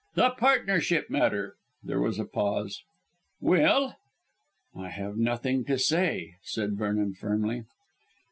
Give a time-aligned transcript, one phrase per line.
[0.15, 2.81] "The partnership matter." There was a pause.
[3.39, 3.97] "Well?"
[4.75, 7.65] "I have nothing to say," said Vernon firmly.